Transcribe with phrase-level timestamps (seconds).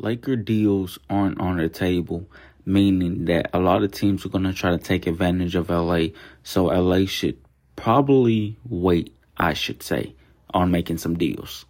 [0.00, 2.28] Laker deals aren't on the table,
[2.64, 6.08] meaning that a lot of teams are going to try to take advantage of LA.
[6.44, 7.36] So LA should
[7.74, 10.14] probably wait, I should say,
[10.54, 11.64] on making some deals.